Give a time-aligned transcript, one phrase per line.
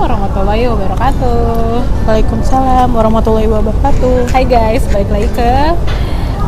[0.00, 1.84] warahmatullahi wabarakatuh.
[2.08, 4.32] Waalaikumsalam warahmatullahi wabarakatuh.
[4.32, 5.52] Hai guys, balik lagi ke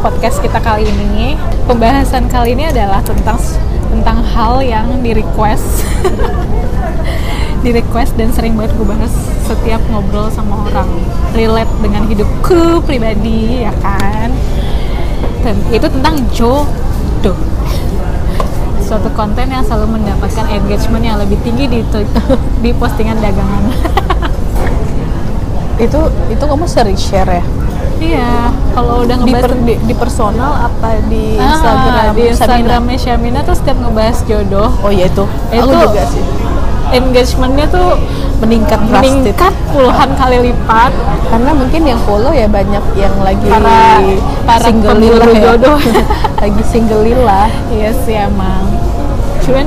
[0.00, 1.36] podcast kita kali ini.
[1.68, 3.36] Pembahasan kali ini adalah tentang
[3.92, 5.84] tentang hal yang di request,
[7.64, 9.12] di request dan sering banget gue bahas
[9.44, 10.88] setiap ngobrol sama orang
[11.36, 14.32] relate dengan hidupku pribadi ya kan.
[15.44, 17.36] Dan itu tentang jodoh
[18.92, 21.80] suatu konten yang selalu mendapatkan engagement yang lebih tinggi di
[22.60, 23.64] di postingan dagangan.
[25.80, 27.44] itu itu kamu sering share ya?
[27.98, 32.12] iya, kalau udah Di, ngebahas per- di, di personal apa di Ah, Instagram?
[32.12, 32.22] di?
[32.28, 35.22] Instagramnya Syamina tuh setiap ngebahas jodoh Oh iya itu.
[35.22, 36.24] Aku Itu- juga sih.
[36.92, 37.88] engagementnya tuh
[38.38, 39.22] Meningkat drastis.
[39.22, 40.90] meningkat puluhan kali lipat
[41.30, 44.02] Karena mungkin yang follow ya banyak yang lagi Para-
[44.44, 45.40] para single lila ya.
[45.48, 45.78] jodoh.
[46.42, 47.46] lagi single lila.
[47.70, 48.66] iya sih emang
[49.42, 49.66] cuman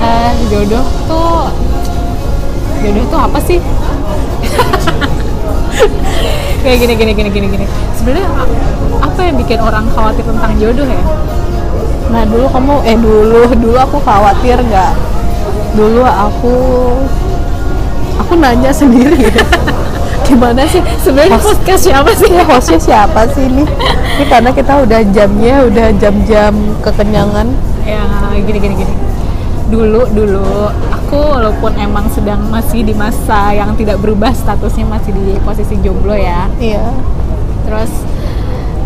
[0.00, 1.48] eh, jodoh tuh
[2.84, 3.58] jodoh tuh apa sih
[6.62, 8.28] kayak gini gini gini gini gini sebenarnya
[8.98, 11.02] apa yang bikin orang khawatir tentang jodoh ya
[12.08, 14.92] Nah dulu kamu eh dulu dulu aku khawatir nggak?
[15.76, 16.54] Dulu aku
[18.16, 19.28] aku nanya sendiri.
[20.28, 23.64] Gimana sih sebenarnya Host- podcast siapa sih ya hostnya siapa sih ini?
[24.16, 26.52] Ini karena kita udah jamnya udah jam-jam
[26.84, 27.48] kekenyangan.
[27.88, 28.04] Ya
[28.44, 28.94] gini gini gini
[29.68, 35.36] dulu dulu aku walaupun emang sedang masih di masa yang tidak berubah statusnya masih di
[35.44, 36.84] posisi jomblo ya Iya.
[37.68, 37.92] terus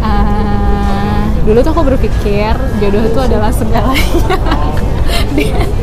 [0.03, 4.39] eh, dulu tuh aku berpikir jodoh itu adalah segalanya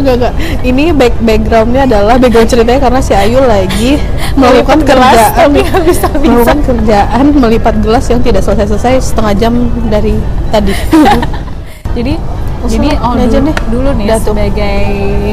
[0.00, 0.34] Enggak enggak.
[0.64, 4.00] Ini back backgroundnya adalah background ceritanya karena si Ayu lagi
[4.40, 9.52] melakukan kerjaan, melakukan kerjaan melipat gelas yang tidak selesai-selesai setengah jam
[9.92, 10.16] dari
[10.48, 10.72] tadi.
[11.92, 12.14] jadi
[12.58, 13.56] Langsung jadi oh aja dulu, deh.
[13.68, 14.26] dulu nih Udah tuh.
[14.32, 14.80] sebagai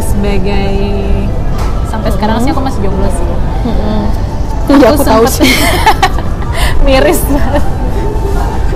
[0.02, 0.70] sebagai
[1.86, 3.28] sampai sekarang sih aku masih jomblo sih
[4.70, 5.50] Iya aku tahu sempet- sih.
[6.86, 7.64] miris banget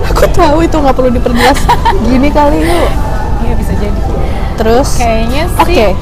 [0.05, 1.59] Aku tahu itu nggak perlu diperjelas.
[2.03, 2.89] Gini kali yuk.
[3.41, 3.99] iya bisa jadi
[4.53, 5.93] Terus kayaknya Oke, sih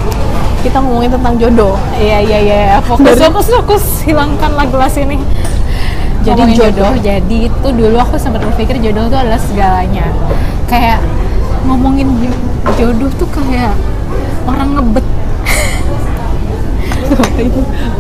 [0.62, 1.76] kita ngomongin tentang jodoh.
[1.96, 5.18] Iya iya iya fokus Dari- fokus fokus hilangkanlah gelas ini.
[6.22, 6.92] Jadi Ngomongin jodoh.
[7.00, 10.06] Jadi itu dulu aku sempat berpikir jodoh itu adalah segalanya.
[10.66, 11.00] Kayak
[11.64, 12.42] ngomongin jo-
[12.76, 13.74] jodoh tuh kayak
[14.44, 15.06] orang ngebet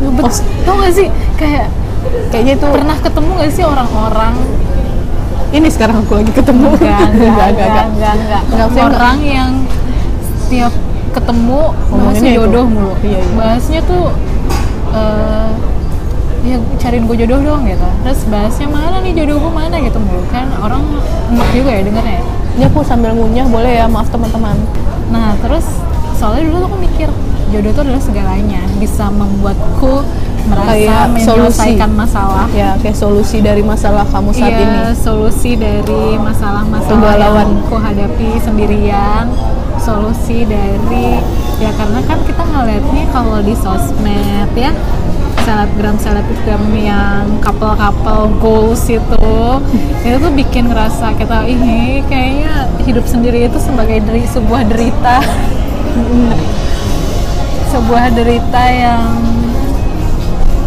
[0.02, 0.24] ngebet.
[0.24, 0.32] Oh.
[0.64, 1.68] Tau gak sih kayak
[2.28, 4.34] Kayaknya itu pernah ketemu gak sih orang-orang
[5.52, 6.72] ini sekarang aku lagi ketemu.
[6.72, 8.88] enggak enggak enggak enggak enggak, Enggak, saya enggak.
[8.96, 9.52] orang yang
[10.40, 10.74] setiap
[11.12, 12.40] ketemu Ngomonginnya bahasnya itu.
[12.40, 13.34] jodoh mulu Iya, iya.
[13.36, 14.04] bahasnya tuh
[14.92, 15.50] eh
[16.42, 20.24] ya cariin gue jodoh dong gitu terus bahasnya mana nih jodoh gue mana gitu mulu
[20.26, 20.82] kan orang
[21.30, 22.24] enak juga ya dengernya ya.
[22.52, 24.58] Ini aku sambil ngunyah boleh ya, maaf teman-teman.
[25.08, 25.68] nah terus
[26.16, 27.12] soalnya dulu aku mikir
[27.50, 30.08] jodoh itu adalah segalanya bisa membuatku
[30.42, 32.00] merasa Kayak menyelesaikan solusi.
[32.00, 34.80] masalah Ya, kayak solusi dari masalah kamu saat Iya, ini.
[34.96, 39.26] solusi dari masalah-masalah yang aku hadapi sendirian
[39.76, 41.20] solusi dari
[41.58, 44.72] ya karena kan kita ngeliatnya kalau di sosmed ya
[45.46, 49.34] selebgram selebgram yang couple-couple goals itu
[50.06, 55.22] itu tuh bikin ngerasa kita ini kayaknya hidup sendiri itu sebagai deri, sebuah derita
[57.74, 59.10] sebuah derita yang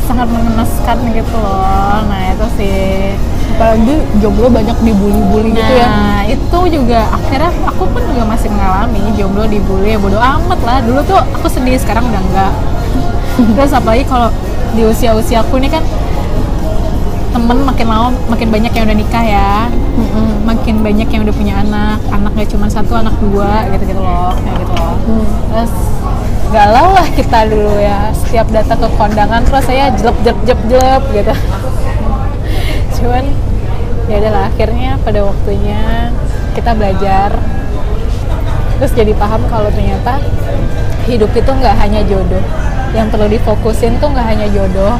[0.04, 3.14] sangat mengenaskan gitu loh nah itu sih
[3.54, 5.86] Apalagi jomblo banyak dibully-bully gitu ya.
[5.86, 10.82] Nah, itu juga akhirnya aku pun juga masih mengalami jomblo dibully ya bodo amat lah.
[10.82, 12.52] Dulu tuh aku sedih, sekarang udah enggak.
[13.54, 14.34] Terus apalagi kalau
[14.74, 15.82] di usia-usia aku ini kan
[17.34, 19.52] temen makin lama makin banyak yang udah nikah ya.
[20.44, 21.98] Makin banyak yang udah punya anak.
[22.10, 24.34] Anak gak cuma satu, anak dua gitu-gitu loh.
[24.42, 24.96] Kayak gitu loh.
[25.50, 25.72] Terus
[26.50, 28.10] galau lah kita dulu ya.
[28.14, 31.34] Setiap datang ke kondangan terus saya jelep jelep jelep jelep gitu
[33.04, 33.24] cuman
[34.08, 36.08] ya udahlah akhirnya pada waktunya
[36.56, 37.36] kita belajar
[38.80, 40.24] terus jadi paham kalau ternyata
[41.04, 42.40] hidup itu nggak hanya jodoh
[42.94, 44.96] yang perlu difokusin tuh nggak hanya jodoh.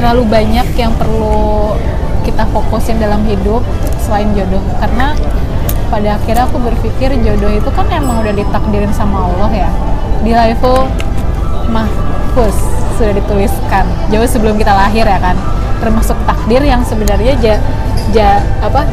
[0.00, 1.76] Terlalu banyak yang perlu
[2.24, 3.62] kita fokusin dalam hidup
[4.00, 4.60] selain jodoh.
[4.80, 5.12] Karena
[5.92, 9.70] pada akhirnya aku berpikir jodoh itu kan emang udah ditakdirin sama Allah ya.
[10.24, 10.88] Di level
[11.70, 12.56] mahfuz
[12.96, 13.84] sudah dituliskan.
[14.08, 15.36] Jauh sebelum kita lahir ya kan.
[15.78, 17.54] Termasuk takdir yang sebenarnya ja,
[18.16, 18.88] ja apa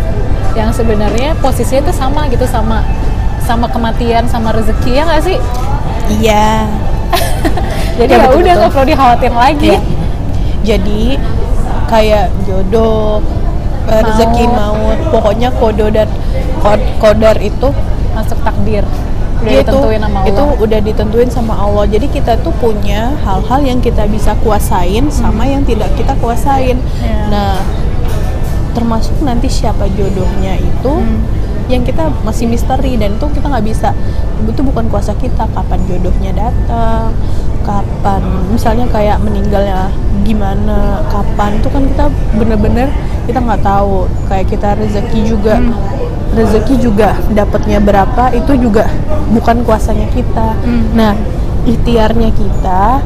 [0.54, 2.86] yang sebenarnya posisinya itu sama gitu sama
[3.44, 5.38] sama kematian sama rezeki ya nggak sih?
[6.22, 6.68] Iya.
[8.00, 9.82] jadi Ya, ya udah nggak perlu dikhawatir lagi Iya.
[10.64, 11.20] Jadi
[11.86, 13.20] kayak jodoh,
[13.86, 16.08] eh, rezeki maut, pokoknya kodo dan
[16.58, 17.68] kod, kodar itu
[18.12, 18.88] masuk takdir
[19.36, 20.56] Udah Dia itu ditentuin sama itu Allah.
[20.58, 25.62] udah ditentuin sama Allah jadi kita tuh punya hal-hal yang kita bisa kuasain sama yang
[25.62, 27.28] tidak kita kuasain Iya.
[27.28, 27.60] nah
[28.72, 31.20] termasuk nanti siapa jodohnya itu Hmm.
[31.72, 33.96] Yang kita masih misteri dan itu kita nggak bisa
[34.44, 37.16] itu bukan kuasa kita kapan jodohnya datang
[37.64, 38.20] kapan
[38.52, 39.88] misalnya kayak meninggalnya
[40.28, 42.06] gimana kapan itu kan kita
[42.36, 42.88] bener-bener
[43.24, 45.72] kita nggak tahu kayak kita rezeki juga Hmm.
[46.36, 48.90] rezeki juga dapatnya berapa itu juga
[49.32, 50.92] bukan kuasanya kita Hmm.
[50.92, 51.14] nah
[51.64, 53.00] ikhtiarnya kita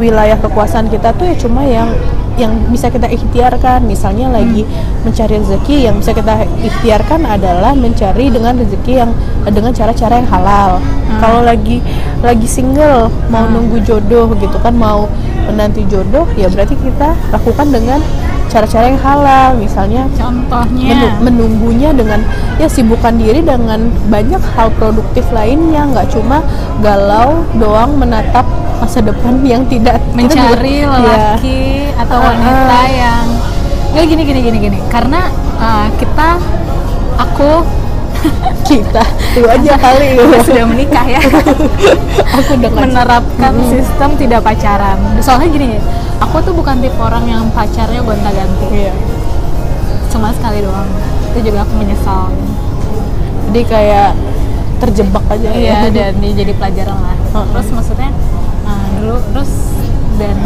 [0.00, 1.92] wilayah kekuasaan kita tuh ya cuma yang
[2.38, 3.82] yang bisa kita ikhtiarkan.
[3.86, 4.62] Misalnya lagi
[5.02, 9.10] mencari rezeki yang bisa kita ikhtiarkan adalah mencari dengan rezeki yang
[9.48, 10.78] dengan cara-cara yang halal.
[11.18, 11.82] Kalau lagi
[12.20, 15.08] lagi single mau nunggu jodoh gitu kan mau
[15.48, 17.98] menanti jodoh ya berarti kita lakukan dengan
[18.50, 19.48] cara-cara yang halal.
[19.58, 20.90] Misalnya contohnya.
[20.94, 22.22] menu- menunggunya dengan
[22.58, 25.86] ya sibukkan diri dengan banyak hal produktif lainnya.
[25.90, 26.42] Nggak cuma
[26.82, 28.44] galau doang menatap
[28.80, 31.60] masa depan yang tidak kita juga- mencari ya, lelaki
[31.94, 32.86] atau Ah, wanita ah.
[32.88, 33.24] yang
[33.90, 34.78] nggak gini gini gini gini.
[34.88, 36.28] Karena uh, kita
[37.16, 37.50] aku
[38.68, 39.04] kita.
[39.30, 40.16] Itu aja kali.
[40.40, 41.20] Sudah menikah ya.
[42.36, 43.68] Aku udah menerapkan Mm-mm.
[43.68, 44.96] sistem tidak pacaran.
[45.18, 45.68] Soalnya gini
[46.18, 48.66] aku tuh bukan tipe orang yang pacarnya gonta-ganti.
[48.70, 48.92] Iya.
[50.08, 50.88] cuma sekali doang.
[51.28, 52.30] Itu juga aku menyesal.
[53.46, 54.10] Jadi kayak
[54.78, 55.90] terjebak aja iya ya.
[55.90, 57.16] dan jadi pelajaran lah.
[57.50, 58.10] Terus maksudnya
[58.70, 59.50] uh, dulu terus
[60.22, 60.38] dan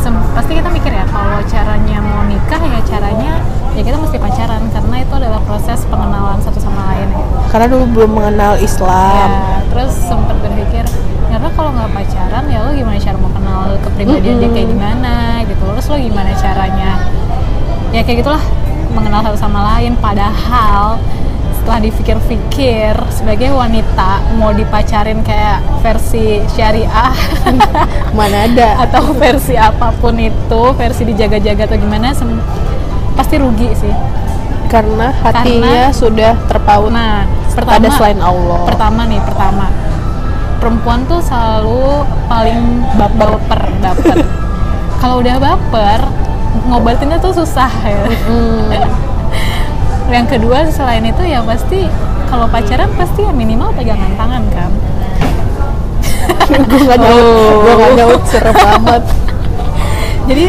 [0.00, 3.32] sem- pasti kita mikir ya kalau caranya mau nikah ya caranya
[3.76, 7.24] ya kita mesti pacaran karena itu adalah proses pengenalan satu sama lain ya.
[7.52, 9.28] karena dulu belum mengenal Islam.
[9.28, 10.88] Ya, terus sempat berpikir
[11.28, 15.14] karena kalau nggak pacaran ya lo gimana cara mau kenal kepribadian dia kayak gimana?
[15.44, 15.60] Gitu.
[15.60, 16.90] Terus lo gimana caranya?
[17.92, 18.40] Ya kayak gitulah
[18.96, 19.92] mengenal satu sama lain.
[20.00, 20.96] Padahal
[21.66, 27.10] setelah dipikir-pikir sebagai wanita mau dipacarin kayak versi syariah?
[28.14, 28.86] Mana ada.
[28.86, 32.14] Atau versi apa pun itu versi dijaga-jaga atau gimana
[33.18, 33.90] pasti rugi sih.
[34.70, 37.26] Karena hatinya sudah terpaut nah
[37.58, 38.62] pada pertama selain Allah.
[38.70, 39.66] pertama nih pertama.
[40.62, 42.62] Perempuan tuh selalu paling
[42.94, 44.18] baper baper, baper.
[45.02, 45.98] kalau udah baper
[46.70, 48.06] ngobatinnya tuh susah ya.
[48.30, 48.70] Hmm.
[50.06, 51.86] Yang kedua selain itu ya pasti
[52.30, 54.70] kalau pacaran pasti ya minimal pegangan tangan kan?
[56.46, 57.54] Gue nggak nyaut.
[57.62, 59.02] Gue nggak nyaut serem amat.
[60.30, 60.46] Jadi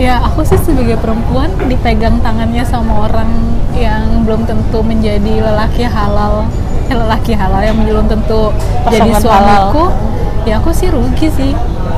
[0.00, 3.30] ya aku sih sebagai perempuan dipegang tangannya sama orang
[3.76, 6.48] yang belum tentu menjadi lelaki halal.
[6.88, 8.52] Eh, lelaki halal yang belum tentu
[8.92, 10.44] jadi Pasangan suamiku halal.
[10.44, 11.52] ya aku sih rugi sih.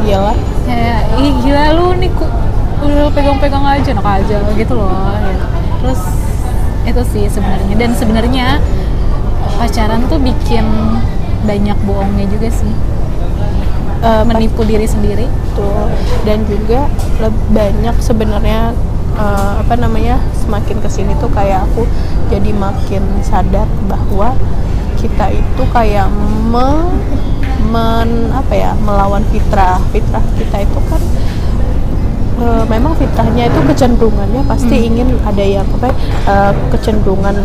[0.06, 0.38] Iyalah.
[0.62, 2.22] Kayak ih gila lu nih ku,
[2.86, 4.90] udah pegang-pegang aja enak aja gitu loh
[5.26, 5.46] gitu.
[5.82, 6.00] terus
[6.86, 7.74] itu sih sebenarnya.
[7.74, 8.46] Dan sebenarnya
[9.58, 10.64] pacaran tuh bikin
[11.44, 12.72] banyak bohongnya juga sih.
[14.06, 15.26] Eh, menipu diri sendiri.
[15.26, 15.88] Betul.
[16.28, 16.84] dan juga
[17.48, 18.76] banyak sebenarnya
[19.16, 21.88] eh, apa namanya semakin ke sini tuh kayak aku
[22.28, 24.36] jadi makin sadar bahwa
[25.00, 26.12] kita itu kayak
[26.52, 26.92] me,
[27.72, 29.80] men apa ya melawan fitrah.
[29.96, 31.00] Fitrah kita itu kan
[32.36, 35.94] eh, memang fitrahnya itu kecenderungannya pasti ingin ada yang apa ya,
[36.28, 37.36] eh, kecenderungan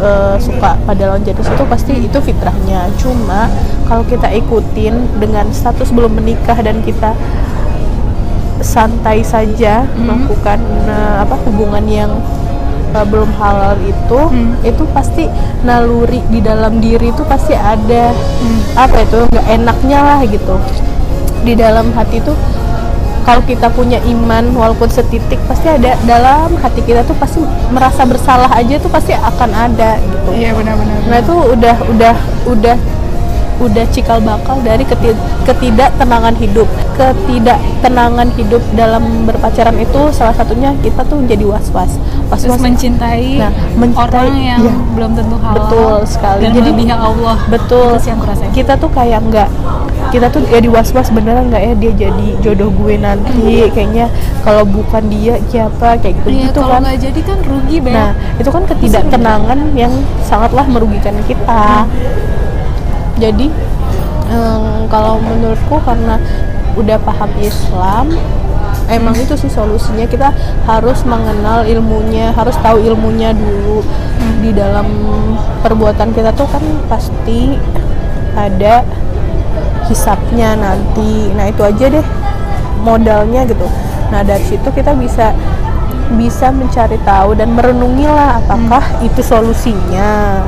[0.00, 2.88] eh, suka pada lawan jenis itu pasti itu fitrahnya.
[3.00, 3.48] Cuma
[3.88, 7.12] kalau kita ikutin dengan status belum menikah dan kita
[8.64, 10.58] santai saja melakukan
[10.88, 12.10] eh, apa hubungan yang
[12.96, 14.56] eh, belum halal itu Hmm.
[14.64, 15.28] itu pasti
[15.62, 18.10] naluri di dalam diri itu pasti ada.
[18.76, 19.28] Apa itu?
[19.32, 20.56] Nggak enaknya lah gitu.
[21.46, 22.32] Di dalam hati itu
[23.26, 27.42] kalau kita punya iman walaupun setitik pasti ada dalam hati kita tuh pasti
[27.74, 30.30] merasa bersalah aja tuh pasti akan ada gitu.
[30.30, 30.98] Iya benar-benar.
[31.10, 32.14] Nah itu udah udah
[32.46, 32.76] udah
[33.58, 36.68] udah cikal bakal dari keti- ketidaktenangan hidup.
[36.94, 41.96] Ketidaktenangan hidup dalam berpacaran itu salah satunya kita tuh jadi was-was.
[42.26, 44.74] Was-was mencintai, Nah, mencintai, orang yang iya.
[44.92, 46.40] belum tentu halal Betul sekali.
[46.42, 47.92] dan Jadi- Allah betul.
[47.92, 48.20] itu sih yang
[48.52, 49.48] Kita tuh kayak nggak
[50.06, 54.06] kita tuh jadi was-was beneran nggak ya dia jadi jodoh gue nanti kayaknya
[54.40, 57.96] kalau bukan dia siapa kayak gitu Iya, gitu kalau kan nggak jadi kan rugi banget
[57.96, 61.84] Nah, itu kan ketidaktenangan yang sangatlah merugikan kita.
[63.16, 63.48] Jadi,
[64.28, 66.20] em, kalau menurutku karena
[66.76, 68.12] udah paham Islam,
[68.92, 70.30] emang itu sih solusinya kita
[70.68, 73.80] harus mengenal ilmunya, harus tahu ilmunya dulu.
[74.44, 74.86] Di dalam
[75.64, 77.56] perbuatan kita tuh kan pasti
[78.36, 78.84] ada
[79.88, 81.32] hisapnya nanti.
[81.32, 82.06] Nah, itu aja deh
[82.84, 83.66] modalnya gitu.
[84.12, 85.32] Nah, dari situ kita bisa
[86.14, 90.38] bisa mencari tahu dan merenungi lah apakah itu solusinya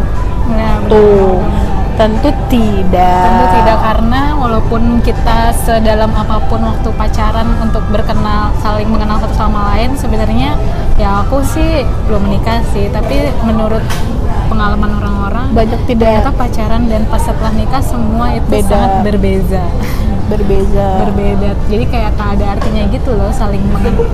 [0.49, 1.68] Nah, tuh benar, benar.
[1.99, 3.23] Tentu tidak.
[3.27, 9.35] Tentu tidak karena walaupun kita sedalam apa pun waktu pacaran untuk berkenal saling mengenal satu
[9.35, 10.55] sama lain sebenarnya
[10.95, 12.87] ya aku sih belum menikah sih.
[12.89, 13.83] Tapi menurut
[14.47, 18.71] pengalaman orang-orang banyak ternyata tidak pacaran dan pas setelah nikah semua itu Beda.
[18.71, 19.63] sangat berbeza
[20.29, 20.89] berbeza.
[21.09, 21.51] Berbeda.
[21.67, 23.65] Jadi kayak tak ada artinya gitu loh saling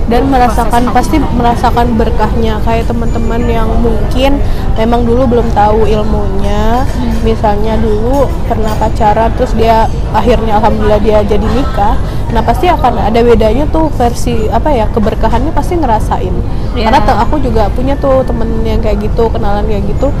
[0.07, 2.63] dan merasakan pasti merasakan berkahnya.
[2.63, 4.39] Kayak teman-teman yang mungkin
[4.79, 6.87] memang dulu belum tahu ilmunya.
[7.21, 11.99] Misalnya dulu pernah pacaran terus dia akhirnya alhamdulillah dia jadi nikah.
[12.31, 16.35] Nah pasti akan ada bedanya tuh versi apa ya keberkahannya pasti ngerasain.
[16.75, 16.91] Iya.
[16.91, 20.11] karena aku juga punya tuh temen yang kayak gitu kenalan kayak gitu.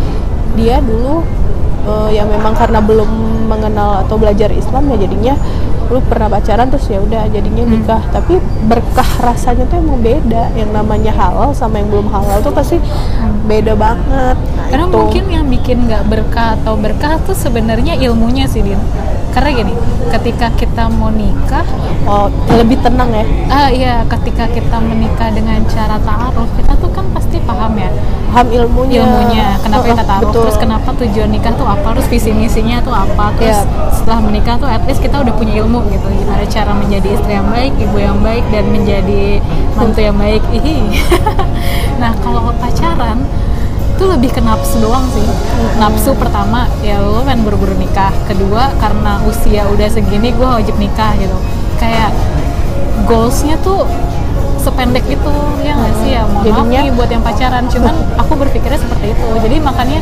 [0.55, 1.23] Dia dulu
[1.87, 3.09] eh, ya memang karena belum
[3.45, 5.35] mengenal atau belajar Islam ya jadinya
[5.87, 7.73] lu pernah pacaran terus ya udah jadinya Hmm.
[7.75, 12.49] nikah tapi berkah rasanya tuh emang beda yang namanya halal sama yang belum halal tuh
[12.49, 12.81] pasti
[13.43, 14.95] beda banget Nah, karena itu.
[14.95, 18.81] mungkin yang bikin nggak berkah atau berkah tuh sebenarnya ilmunya sih din
[19.35, 19.73] karena gini
[20.15, 21.67] ketika kita mau nikah
[22.07, 27.03] oh lebih tenang ya ah iya ketika kita menikah dengan cara ta'aruf kita tuh kan
[27.11, 27.91] pasti paham ya
[28.31, 30.41] paham ilmunya ilmunya kenapa kita taruh betul.
[30.47, 33.91] terus kenapa tujuan nikah tuh apa terus visi misinya tuh apa terus Iya.
[33.91, 37.51] setelah menikah tuh at least kita udah punya ilmu gitu gimana cara menjadi istri yang
[37.51, 39.43] baik ibu yang baik dan menjadi
[39.75, 41.03] mantu yang baik Ihi.
[42.01, 43.27] nah kalau pacaran
[43.95, 45.23] itu lebih ke nafsu doang sih.
[45.79, 48.11] Nafsu pertama ya lo kan buru-buru nikah.
[48.27, 51.37] Kedua karena usia udah segini gue wajib nikah gitu.
[51.79, 52.11] Kayak
[53.07, 53.87] goalsnya tuh
[54.59, 55.31] sependek itu
[55.63, 56.09] ya nggak sih?
[56.11, 59.27] Ya mohon maaf Jadinya- nih buat yang pacaran cuman aku berpikirnya seperti itu.
[59.39, 59.99] Jadi makanya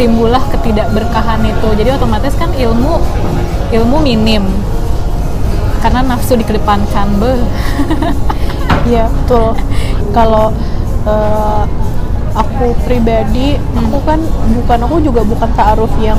[0.00, 1.68] timbullah ketidakberkahan itu.
[1.76, 2.96] Jadi otomatis kan ilmu
[3.68, 4.48] ilmu minim.
[5.78, 7.36] Karena nafsu dikedepankan be
[8.88, 9.52] Iya betul.
[10.10, 10.48] Kalau
[11.04, 11.62] eh,
[12.34, 14.20] aku pribadi, aku kan
[14.56, 16.18] bukan aku juga bukan taaruf yang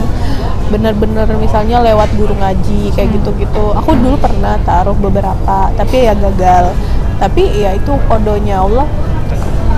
[0.70, 3.74] benar-benar misalnya lewat guru ngaji kayak gitu-gitu.
[3.78, 6.74] Aku dulu pernah taaruf beberapa, tapi ya gagal.
[7.20, 8.88] Tapi ya itu kodonya Allah.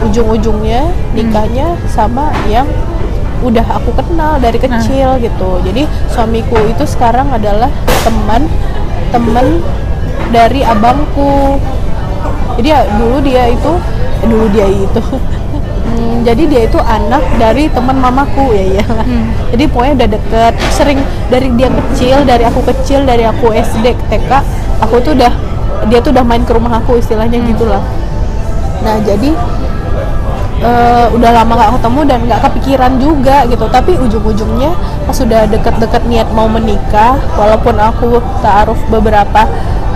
[0.02, 2.66] Ujung-ujungnya nikahnya sama yang
[3.46, 5.62] udah aku kenal dari kecil gitu.
[5.62, 7.70] Jadi suamiku itu sekarang adalah
[8.02, 8.50] teman
[9.14, 9.62] teman
[10.32, 11.60] dari abangku
[12.58, 13.72] jadi ya dulu dia itu
[14.24, 15.04] eh, dulu dia itu
[16.02, 18.86] Hmm, jadi dia itu anak dari teman mamaku ya ya.
[19.54, 20.98] Jadi pokoknya udah deket sering
[21.30, 24.32] dari dia kecil dari aku kecil dari aku SD TK
[24.82, 25.30] aku tuh udah
[25.94, 27.86] dia tuh udah main ke rumah aku istilahnya gitulah.
[28.82, 29.30] Nah jadi
[30.66, 33.66] eh, udah lama gak ketemu dan nggak kepikiran juga gitu.
[33.70, 34.74] Tapi ujung-ujungnya
[35.06, 39.46] pas sudah deket-deket niat mau menikah walaupun aku taaruf beberapa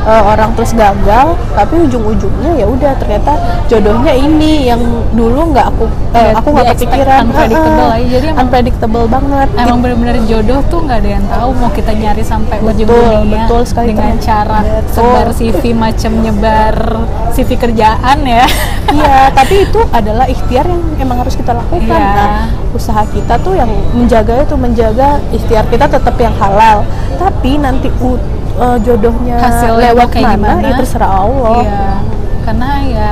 [0.06, 3.34] eh, orang terus gagal tapi ujung-ujungnya ya udah ternyata
[3.66, 4.82] jodohnya ini yang
[5.12, 5.86] dulu nggak aku
[6.16, 8.08] Ya, aku nggak kepikiran unpredictable lah ya.
[8.08, 12.24] Jadi emang- unpredictable banget emang bener-bener jodoh tuh nggak ada yang tahu mau kita nyari
[12.24, 14.24] sampai ujung dunia betul sekali, dengan teman.
[14.24, 14.94] cara Betul.
[14.96, 16.76] sebar CV macam nyebar
[17.32, 18.48] CV kerjaan ya
[18.86, 21.90] Iya, tapi itu adalah ikhtiar yang emang harus kita lakukan.
[21.90, 22.16] Iya.
[22.16, 26.86] Nah, usaha kita tuh yang menjaga itu menjaga ikhtiar kita tetap yang halal.
[27.18, 27.90] Tapi nanti
[28.56, 30.64] u- eh, jodohnya Hasilnya lewat kayak mana, gimana?
[30.64, 31.60] ya terserah Allah.
[31.62, 31.86] Iya,
[32.42, 33.12] karena ya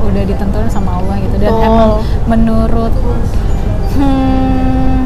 [0.00, 1.64] udah ditentuin sama Allah gitu dan Betul.
[1.64, 1.90] emang
[2.26, 2.92] menurut
[3.92, 4.98] hmm,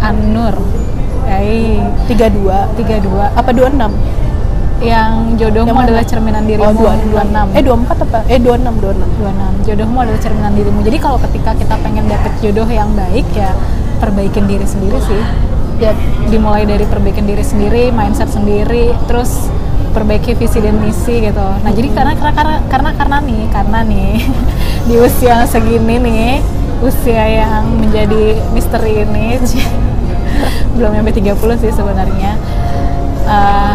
[0.00, 0.54] An-Nur
[1.28, 1.78] eh
[2.08, 4.16] 32 32 apa 26?
[4.78, 7.10] yang jodohmu Yang adalah cerminan dirimu Oh, 26.
[7.10, 8.18] 26 Eh 24 apa?
[8.24, 9.26] Eh 26 26.
[9.58, 13.50] 26 jodohmu adalah cerminan dirimu jadi kalau ketika kita pengen dapet jodoh yang baik ya
[13.98, 15.18] perbaikin diri sendiri sih
[15.78, 15.94] ya
[16.26, 19.46] dimulai dari perbaikin diri sendiri mindset sendiri terus
[19.94, 21.46] perbaiki visi dan misi gitu.
[21.64, 24.14] Nah jadi karena karena karena karena, nih karena nih
[24.88, 26.34] di usia segini nih
[26.84, 29.38] usia yang menjadi misteri ini
[30.78, 32.32] belum sampai 30 sih sebenarnya.
[33.28, 33.74] Eh,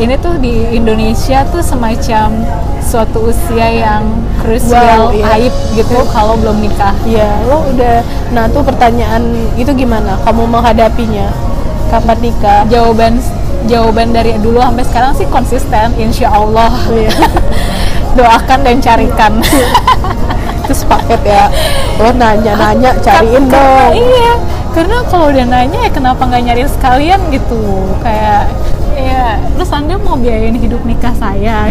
[0.00, 2.32] ini tuh di Indonesia tuh semacam
[2.80, 4.02] suatu usia yang
[4.40, 5.36] krusial Wow, iya.
[5.36, 9.20] aib gitu kalau belum nikah Iya, lo udah nah tuh pertanyaan
[9.54, 10.16] itu gimana?
[10.20, 11.28] Kamu menghadapinya?
[11.86, 12.64] Kapan nikah?
[12.66, 13.20] jawaban
[13.62, 17.12] jawaban dari dulu sampai sekarang sih konsisten insya Allah Iya.
[18.16, 19.32] doakan dan carikan
[20.64, 21.44] Terus paket ya.
[21.98, 23.92] Lo nanya-nanya cariin Karena- dong.
[23.94, 24.32] iya
[24.70, 27.58] karena kalau udah nanya ya kenapa nggak nyariin sekalian gitu
[27.98, 28.46] kayak
[29.00, 31.68] ya terus anda mau biayain hidup nikah saya?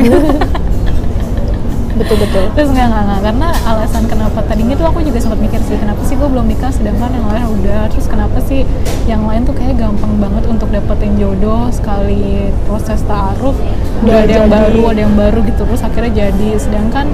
[2.00, 2.56] Betul-betul.
[2.56, 6.16] terus nggak nggak karena alasan kenapa tadinya tuh aku juga sempat mikir sih kenapa sih
[6.16, 7.92] gue belum nikah sedangkan yang lain udah.
[7.92, 8.64] Terus kenapa sih
[9.04, 13.60] yang lain tuh kayak gampang banget untuk dapetin jodoh sekali proses taaruf
[14.00, 16.50] udah ada yang baru ada yang baru gitu terus akhirnya jadi.
[16.56, 17.12] Sedangkan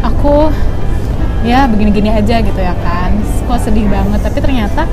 [0.00, 0.48] aku
[1.44, 3.12] ya begini-gini aja gitu ya kan.
[3.44, 4.88] Kok sedih banget tapi ternyata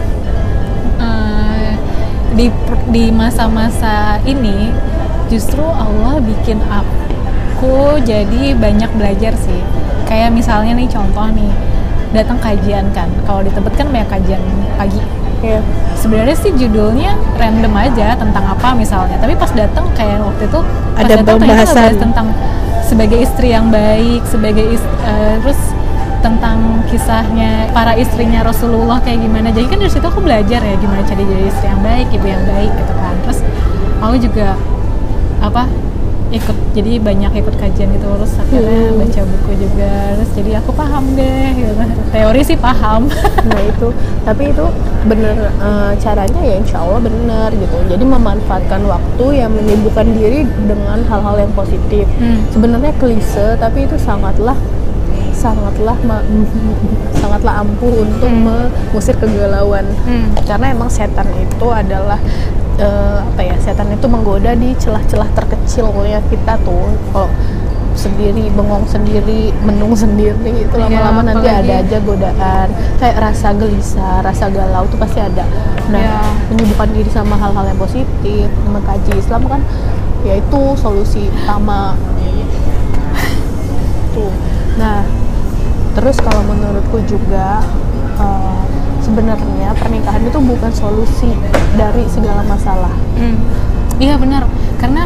[2.41, 2.49] di
[2.89, 4.73] di masa-masa ini
[5.29, 9.61] justru Allah bikin aku jadi banyak belajar sih
[10.03, 11.53] kayak misalnya nih contoh nih
[12.11, 14.41] datang kajian kan kalau di tempat kan banyak kajian
[14.73, 14.97] pagi
[15.41, 15.57] Iya.
[15.95, 20.59] sebenarnya sih judulnya random aja tentang apa misalnya tapi pas datang kayak waktu itu
[20.93, 21.97] pas Ada datang pembahasan.
[21.97, 22.27] tentang
[22.83, 25.70] sebagai istri yang baik sebagai is- eh, terus
[26.21, 31.01] tentang kisahnya para istrinya Rasulullah kayak gimana jadi kan dari situ aku belajar ya gimana
[31.01, 33.39] cara jadi istri yang baik ibu yang baik gitu kan terus
[33.99, 34.47] aku juga
[35.41, 35.65] apa
[36.31, 39.03] ikut jadi banyak ikut kajian gitu terus akhirnya Hmm.
[39.03, 41.73] baca buku juga terus jadi aku paham deh gitu
[42.15, 43.11] teori sih paham
[43.51, 43.87] Nah itu,
[44.23, 44.65] tapi itu
[45.09, 47.77] bener eh, caranya ya insya Allah bener gitu.
[47.89, 52.05] Jadi memanfaatkan waktu yang menyibukkan diri dengan hal-hal yang positif.
[52.21, 52.45] Hmm.
[52.53, 54.53] Sebenarnya klise, tapi itu sangatlah
[55.41, 56.21] sangatlah ma-
[57.19, 58.45] sangatlah ampuh untuk Hmm.
[58.45, 59.85] mengusir kegalauan.
[60.05, 60.29] Hmm.
[60.41, 62.21] Karena emang setan itu adalah
[62.77, 63.55] eh, apa ya?
[63.57, 66.85] Setan itu menggoda di celah-celah terkecilnya kita tuh.
[67.11, 67.29] Kalau
[67.91, 73.51] sendiri bengong sendiri menung sendiri itu Iya, lama-lama nanti apalagi- ada aja godaan kayak rasa
[73.51, 75.43] gelisah rasa galau tuh pasti ada
[75.91, 76.23] nah Iya.
[76.47, 79.59] menyibukkan diri sama hal-hal yang positif mengkaji Islam kan
[80.23, 81.99] ya itu solusi utama
[84.15, 84.31] tuh
[84.77, 85.03] nah
[85.91, 87.59] terus kalau menurutku juga
[88.17, 88.61] eh,
[89.01, 91.31] sebenarnya pernikahan itu bukan solusi
[91.75, 93.37] dari segala masalah Hmm.
[94.01, 94.49] Iya benar,
[94.81, 95.05] karena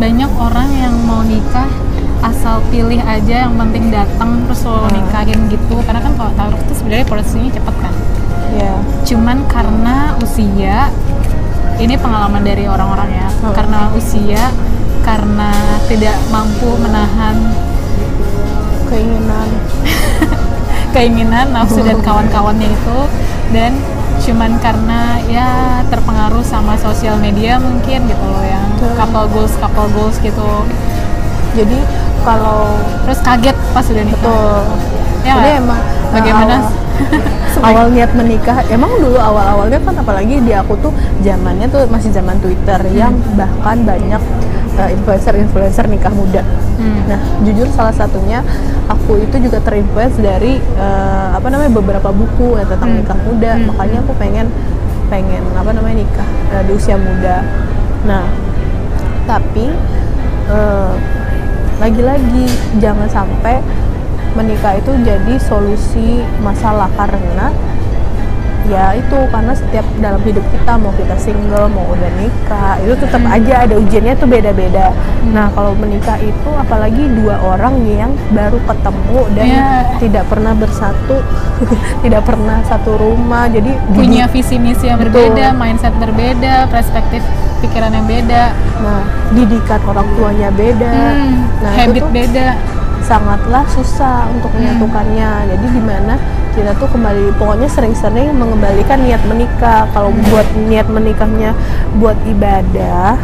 [0.00, 1.68] banyak orang yang mau nikah
[2.24, 4.96] asal pilih aja yang penting datang terus lo Hmm.
[4.96, 5.76] nikahin gitu.
[5.84, 7.92] Karena kan kalau taruh itu sebenarnya prosesnya cepet kan.
[8.56, 8.72] ya
[9.04, 10.88] Cuman karena usia,
[11.76, 13.28] ini pengalaman dari orang-orang ya.
[13.28, 13.52] Hmm.
[13.52, 14.42] Karena usia,
[15.04, 15.52] karena
[15.84, 17.36] tidak mampu menahan
[18.90, 19.48] keinginan.
[20.94, 22.98] Keinginan nafsu dan kawan-kawannya itu.
[23.54, 23.78] Dan
[24.20, 30.18] cuman karena ya terpengaruh sama sosial media mungkin gitu loh yang couple goals couple goals
[30.20, 30.50] gitu.
[31.56, 31.78] Jadi
[32.20, 32.76] kalau
[33.08, 34.20] terus kaget pas udah nikah.
[34.20, 34.62] Betul.
[35.20, 35.80] Ya jadi emang
[36.12, 36.54] bagaimana
[37.60, 41.84] awal, awal niat menikah emang dulu awal awalnya kan apalagi di aku tuh zamannya tuh
[41.92, 44.22] masih zaman Twitter yang bahkan banyak
[44.90, 46.42] influencer influencer nikah muda
[46.80, 47.04] Hmm.
[47.04, 48.40] nah jujur salah satunya
[48.88, 52.98] aku itu juga terinfluence dari eh, apa namanya beberapa buku ya, tentang Hmm.
[53.04, 53.66] nikah muda Hmm.
[53.68, 54.46] makanya aku pengen
[55.10, 57.44] pengen apa namanya nikah eh, di usia muda
[58.08, 58.24] nah
[59.28, 59.68] tapi
[60.48, 60.92] eh,
[61.80, 62.44] lagi-lagi
[62.76, 63.60] jangan sampai
[64.32, 67.50] menikah itu jadi solusi masalah karena
[68.70, 73.22] ya itu karena setiap dalam hidup kita mau kita single mau udah nikah itu tetap
[73.26, 74.94] aja ada ujiannya tuh beda-beda.
[75.34, 79.68] Nah kalau menikah itu apalagi dua orang yang baru ketemu dan Iya.
[79.98, 81.16] tidak pernah bersatu
[82.06, 85.34] tidak pernah satu rumah jadi punya visi misi yang Betul.
[85.34, 87.20] berbeda mindset berbeda perspektif
[87.60, 88.54] pikiran yang beda.
[88.80, 89.02] Nah
[89.34, 90.94] didikan orang tuanya beda.
[90.94, 92.46] Hmm, nah habit itu tuh beda
[93.04, 94.58] sangatlah susah untuk Hmm.
[94.62, 95.30] menyatukannya.
[95.56, 96.14] Jadi di mana
[96.52, 99.86] kita tuh kembali pokoknya sering-sering mengembalikan niat menikah.
[99.94, 100.22] Kalau Hmm.
[100.30, 101.50] buat niat menikahnya
[101.98, 103.16] buat ibadah,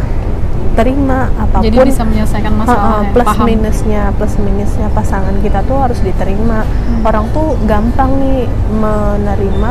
[0.77, 1.65] terima apa pun.
[1.65, 6.69] jadi bisa menyelesaikan Uh-uh, masalahnya plus paham minusnya, plus minusnya pasangan kita tuh harus diterima.
[6.69, 7.01] Hmm.
[7.09, 8.45] Orang tuh gampang nih
[8.77, 9.71] menerima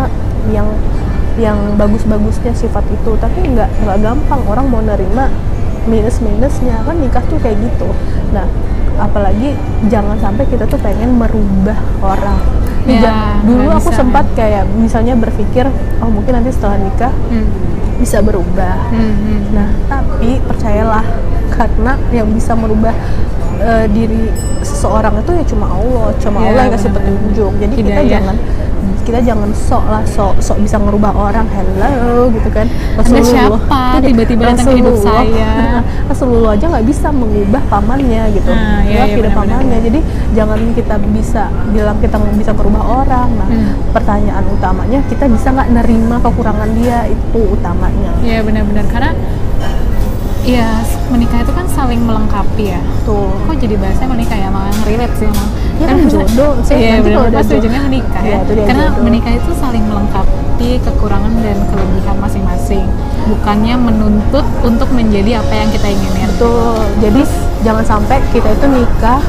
[0.49, 0.67] yang
[1.35, 5.27] yang bagus-bagusnya sifat itu, tapi nggak nggak gampang orang mau nerima
[5.85, 7.89] minus-minusnya kan nikah tuh kayak gitu.
[8.33, 8.47] Nah,
[8.97, 9.53] apalagi
[9.87, 12.39] jangan sampai kita tuh pengen merubah orang.
[12.85, 13.97] Ya, dulu aku bisa.
[14.05, 15.65] sempat kayak misalnya berpikir,
[15.99, 17.49] oh mungkin nanti setelah nikah Hmm.
[17.97, 18.77] bisa berubah.
[18.93, 19.39] Hmm, hmm.
[19.57, 21.01] Nah, tapi percayalah
[21.49, 22.93] karena yang bisa merubah
[23.57, 24.29] eh, diri
[24.61, 27.51] seseorang itu ya cuma Allah, cuma Iya, Allah yang kasih petunjuk.
[27.57, 28.35] Jadi kita jangan
[29.05, 31.45] kita jangan sok lah sok sok bisa ngerubah orang.
[31.47, 32.65] Hello gitu kan.
[32.97, 33.79] Anda siapa?
[34.03, 35.53] Tiba-tiba datang ke hidup Rasulullah- saya.
[36.09, 38.49] Rasulullah aja nggak bisa mengubah pamannya gitu.
[38.49, 39.33] Nah, Ya, benar-benar.
[39.37, 39.77] pamannya.
[39.79, 39.99] Jadi
[40.33, 43.29] jangan kita bisa bilang kita bisa merubah orang.
[43.31, 43.71] Nah Hmm.
[43.91, 47.05] pertanyaan utamanya kita bisa nggak nerima kekurangan dia?
[47.05, 48.11] Itu utamanya.
[48.19, 48.85] Iya benar-benar.
[48.89, 49.11] Karena
[50.45, 52.81] Iya, menikah itu kan saling melengkapi ya.
[53.01, 54.49] tuh Kok jadi bahasnya menikah ya?
[54.53, 55.49] Malah relate sih emang.
[55.81, 57.33] Ya kan jodoh sih, Iya, benar.
[57.33, 58.39] Pas ujungnya menikah ya.
[58.45, 59.03] dia Karena jodoh.
[59.09, 62.85] menikah itu saling melengkapi kekurangan dan kelebihan masing-masing.
[63.25, 66.29] Bukannya menuntut untuk menjadi apa yang kita inginin.
[66.37, 66.77] Betul.
[67.01, 67.21] Jadi
[67.65, 69.21] jangan sampai kita itu nikah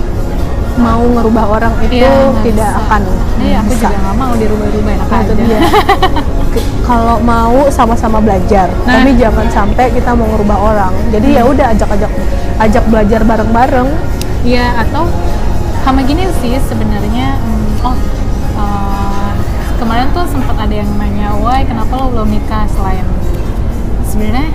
[0.76, 2.80] mau ngerubah orang itu nggak tidak bisa.
[2.80, 3.02] akan
[3.36, 3.86] Iya, aku bisa.
[3.86, 5.42] juga nggak mau dirubah-rubah enak Nah, itu aja.
[5.42, 5.60] dia.
[6.82, 8.92] Kalau mau sama-sama belajar, Nah.
[8.96, 10.92] tapi jangan sampai kita mau ngerubah orang.
[11.10, 12.10] Jadi ya udah ajak-ajak
[12.58, 13.88] ajak belajar bareng-bareng.
[14.40, 15.04] Iya atau
[15.82, 17.96] sama gini sih sebenarnya hmm, oh
[18.56, 19.30] eh,
[19.76, 23.06] kemarin tuh sempat ada yang nanya why kenapa lo belum nikah selain
[24.02, 24.50] sebenarnya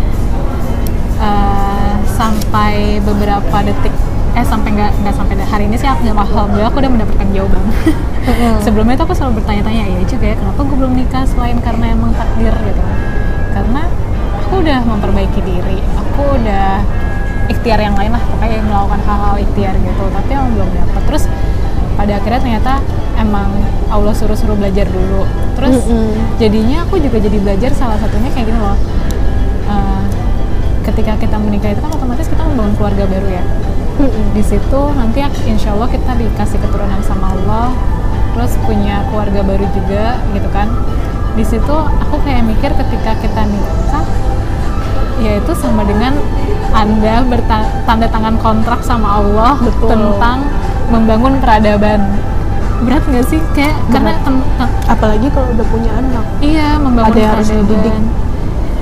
[1.17, 3.95] eh, sampai beberapa detik
[4.32, 7.63] eh sampai nggak nggak sampai hari ini sih aku alhamdulillah aku udah mendapatkan jawaban.
[8.65, 12.15] Sebelumnya itu aku selalu bertanya-tanya ya juga ya kenapa gue belum nikah selain karena emang
[12.15, 12.54] takdir?
[12.56, 12.82] Gitu.
[13.52, 13.82] Karena
[14.39, 15.80] aku udah memperbaiki diri.
[16.00, 16.80] Aku udah
[17.52, 20.04] ikhtiar yang lain lah pokoknya melakukan hal-hal ikhtiar gitu.
[20.08, 21.24] Tapi emang belum dapat terus
[22.00, 22.74] pada akhirnya ternyata
[23.20, 23.52] emang
[23.91, 25.28] Allah suruh-suruh belajar dulu.
[25.60, 25.76] Terus
[26.39, 28.80] jadinya aku juga jadi belajar salah satunya kayak gini loh.
[29.67, 30.04] Eh,
[30.88, 33.44] ketika kita menikah itu kan otomatis kita membangun keluarga baru ya
[34.32, 37.69] Di situ nanti insya Allah kita dikasih keturunan sama Allah
[38.32, 40.67] terus punya keluarga baru juga gitu kan.
[41.36, 44.06] Di situ aku kayak mikir ketika kita nikah
[45.21, 46.17] yaitu sama dengan
[46.73, 49.91] anda bertanda tangan kontrak sama Allah Betul.
[49.91, 50.47] tentang
[50.89, 51.99] membangun peradaban.
[52.82, 53.38] Berat nggak sih?
[53.54, 54.17] Kayak karena
[54.89, 56.25] apalagi kalau udah punya anak.
[56.41, 57.95] Iya membangun Ada yang harus dididik.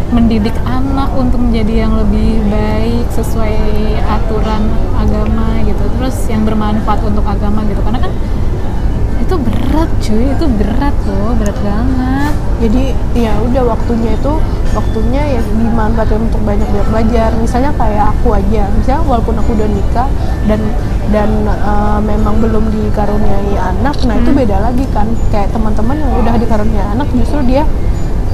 [0.09, 3.55] Mendidik anak untuk menjadi yang lebih baik sesuai
[4.09, 4.65] aturan
[4.97, 5.83] agama gitu.
[5.97, 7.81] Terus yang bermanfaat untuk agama gitu.
[7.85, 8.13] Karena kan
[9.21, 10.25] itu berat cuy.
[10.33, 12.33] Itu berat loh berat banget.
[12.59, 12.83] Jadi
[13.15, 14.33] ya udah waktunya itu
[14.75, 17.29] waktunya ya dimanfaatkan untuk banyak banyak belajar.
[17.37, 18.65] Misalnya kayak aku aja.
[18.73, 20.09] Misalnya walaupun aku udah nikah
[20.49, 20.61] dan
[21.09, 24.39] dan eh, memang belum dikaruniai anak nah itu Hmm.
[24.41, 25.05] beda lagi kan.
[25.29, 27.63] Kayak teman-teman yang udah dikaruniai anak justru dia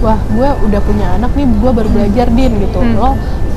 [0.03, 2.79] wah gue udah punya anak nih gue baru belajar din gitu.
[2.79, 2.95] Hmm.
[2.99, 3.12] lo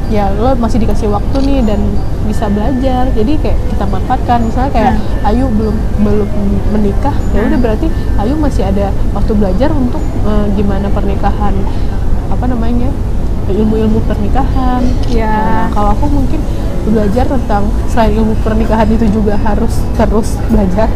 [0.09, 1.81] ya lo masih dikasih waktu nih dan
[2.25, 3.09] bisa belajar.
[3.13, 4.39] Jadi kayak kita manfaatkan.
[4.47, 4.95] Misalnya kayak
[5.27, 6.29] Ayu belum belum
[6.73, 7.87] menikah ya udah berarti
[8.21, 11.55] Ayu masih ada waktu belajar untuk eh, gimana pernikahan
[12.29, 12.89] apa namanya
[13.49, 14.83] ilmu-ilmu pernikahan.
[15.09, 15.33] Ya.
[15.33, 16.41] Nah, kalau aku mungkin
[16.89, 20.89] belajar tentang selain ilmu pernikahan itu juga harus terus belajar.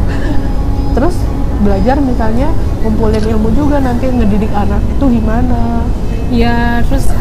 [0.96, 1.16] Terus
[1.60, 2.48] belajar misalnya
[2.80, 5.84] ngumpulin ilmu juga nanti ngedidik anak itu gimana.
[6.32, 7.12] Ya terus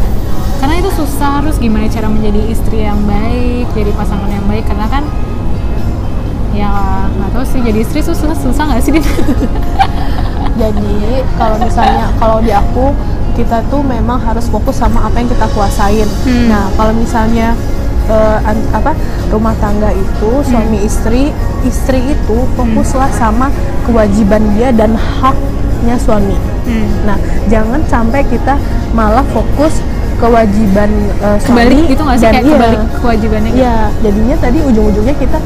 [0.64, 4.88] karena itu susah terus gimana cara menjadi istri yang baik jadi pasangan yang baik karena
[4.88, 5.04] kan
[6.54, 6.72] ya
[7.10, 8.94] nggak tahu sih jadi istri susah susah nggak sih?
[10.62, 12.94] Jadi kalau misalnya kalau di aku
[13.34, 16.06] kita tuh memang harus fokus sama apa yang kita kuasain.
[16.28, 16.52] Hmm.
[16.52, 17.56] nah kalau misalnya
[18.12, 18.92] eh, an- apa
[19.32, 21.32] rumah tangga itu suami istri
[21.64, 23.48] istri itu fokuslah sama
[23.88, 26.36] kewajiban dia dan haknya suami.
[26.62, 26.86] Hmm.
[27.10, 27.18] nah
[27.50, 28.54] jangan sampai kita
[28.94, 29.82] malah fokus
[30.22, 30.92] kewajiban
[31.26, 32.26] eh, suami kebalik gitu nggak sih?
[32.30, 33.62] dan kayak iya, kebalik kewajibannya gitu?
[33.66, 35.40] iya jadinya tadi ujung-ujungnya kita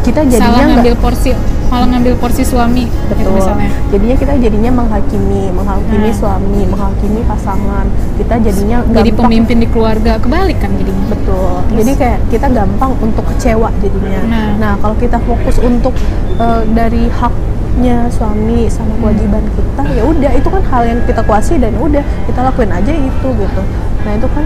[0.00, 1.30] kita salah jadinya nggak ngambil porsi
[1.74, 3.34] malah ngambil porsi suami gitu Betul.
[3.34, 6.14] misalnya Jadinya kita jadinya menghakimi, menghakimi Nah.
[6.14, 7.86] suami, menghakimi pasangan.
[8.14, 11.54] Kita jadinya jadi gampang- pemimpin di keluarga kebalik kan jadinya Betul.
[11.74, 14.20] Jadi kayak kita gampang untuk kecewa jadinya.
[14.24, 14.50] Nah.
[14.56, 15.94] Nah, kalau kita fokus untuk
[16.36, 21.58] eh, dari haknya suami sama kewajiban kita, ya udah itu kan hal yang kita kuasai
[21.58, 23.62] dan udah kita lakuin aja itu gitu.
[24.02, 24.44] Nah itu kan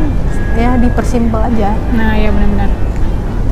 [0.54, 1.70] ya dipersimpel aja.
[1.90, 2.68] nah ya benar-benar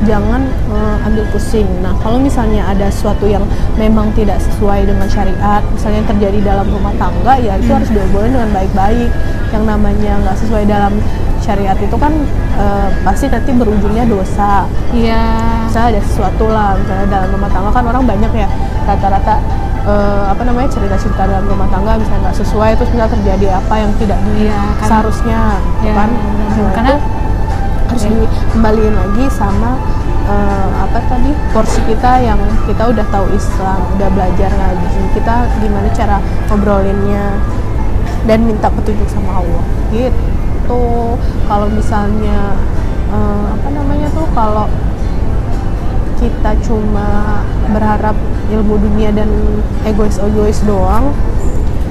[0.03, 1.65] jangan eh, ambil pusing.
[1.81, 3.41] Nah, kalau misalnya ada sesuatu yang
[3.75, 8.31] memang tidak sesuai dengan syariat, misalnya yang terjadi dalam rumah tangga, ya itu harus diobrolin
[8.31, 9.09] dengan baik-baik.
[9.49, 10.93] Yang namanya nggak sesuai dalam
[11.39, 12.13] syariat itu kan
[12.59, 14.67] eh, pasti nanti berujungnya dosa.
[14.91, 15.23] iya
[15.65, 18.47] Misalnya ada sesuatu lah, misalnya dalam rumah tangga kan orang banyak ya
[18.83, 19.35] rata-rata
[19.83, 23.91] eh, apa namanya cerita-cerita dalam rumah tangga misalnya nggak sesuai terus misalnya terjadi apa yang
[23.97, 25.41] tidak di Iya, kan- seharusnya,
[25.81, 26.09] Ya, kan?
[26.11, 27.07] Nah, Karena- itu
[27.97, 29.73] harus dikembaliin lagi sama
[30.29, 32.37] eh, apa tadi porsi kita yang
[32.69, 37.41] kita udah tahu Islam, udah belajar ngaji, kita gimana cara ngobrolinnya
[38.29, 39.65] dan minta petunjuk sama Allah.
[39.89, 40.83] Gitu.
[41.49, 42.53] Kalau misalnya
[43.09, 44.69] eh, apa namanya tuh kalau
[46.21, 47.41] kita cuma
[47.73, 48.17] berharap
[48.53, 49.29] ilmu dunia dan
[49.89, 51.17] egois-egois doang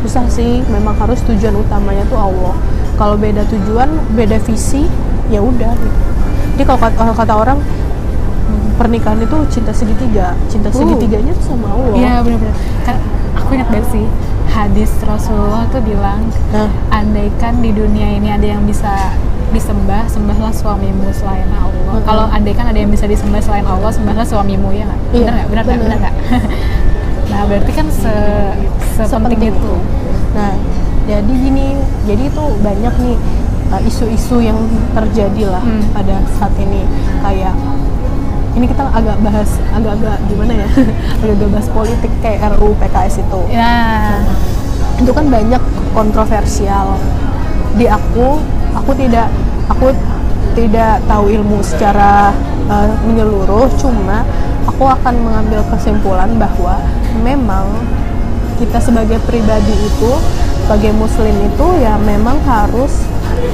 [0.07, 0.63] susah sih.
[0.71, 2.55] Memang harus tujuan utamanya tuh Allah.
[2.95, 4.87] Kalau beda tujuan beda visi
[5.33, 5.99] ya udah gitu.
[6.57, 7.59] jadi kalau kata, kata orang
[8.77, 10.77] pernikahan itu cinta segitiga cinta Uh.
[10.77, 12.97] segitiganya tuh sama Allah iya benar-benar kan
[13.35, 14.07] aku ingat banget sih
[14.53, 21.07] hadis Rasulullah tuh bilang nah andaikan di dunia ini ada yang bisa disembah, sembahlah suamimu
[21.15, 21.71] selain Allah.
[21.71, 22.03] Mm-mm.
[22.03, 25.01] Kalau andaikan ada yang bisa disembah selain Allah, sembahlah suamimu ya nggak?
[25.15, 25.47] Iya, Benar nggak?
[25.47, 25.79] Benar nggak?
[25.79, 25.87] benar.
[25.87, 26.15] Benar nggak?
[27.31, 28.15] nah berarti kan se
[28.99, 29.73] sepenting itu.
[30.35, 30.53] Nah,
[31.07, 31.79] jadi gini,
[32.11, 33.17] jadi itu banyak nih
[33.73, 34.59] uh, isu-isu yang
[34.93, 35.83] terjadi lah Hmm.
[35.95, 36.83] pada saat ini.
[37.23, 37.55] Kayak
[38.57, 40.69] ini kita agak bahas agak-agak gimana ya?
[41.21, 43.41] Agak-agak bahas politik kayak RUU PKS itu.
[43.53, 43.77] Ya,
[44.97, 46.97] itu kan banyak kontroversial.
[47.77, 48.41] Di aku
[48.73, 49.29] aku tidak
[49.69, 49.93] aku
[50.57, 52.33] tidak tahu ilmu secara
[52.73, 53.69] uh, menyeluruh.
[53.77, 54.25] Cuma
[54.65, 56.81] aku akan mengambil kesimpulan bahwa
[57.21, 57.69] memang
[58.57, 60.13] kita sebagai pribadi itu
[60.65, 63.05] sebagai muslim itu ya memang harus